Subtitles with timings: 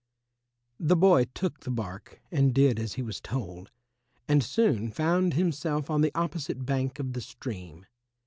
[0.79, 3.69] The boy took the bark and did as he was told,
[4.27, 7.85] and soon found himself on the opposite bank of the stream.